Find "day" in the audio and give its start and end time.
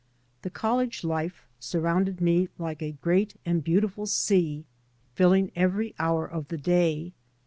6.57-7.13